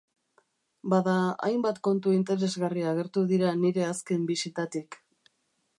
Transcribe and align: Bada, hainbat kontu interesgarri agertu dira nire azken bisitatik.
Bada, 0.93 1.17
hainbat 1.49 1.77
kontu 1.89 2.15
interesgarri 2.15 2.87
agertu 2.93 3.25
dira 3.33 3.53
nire 3.61 3.87
azken 3.93 4.29
bisitatik. 4.33 4.99